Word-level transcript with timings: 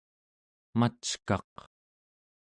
mackaq 0.79 1.53